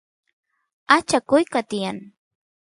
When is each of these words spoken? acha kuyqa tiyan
acha 0.97 1.19
kuyqa 1.29 1.61
tiyan 1.69 1.97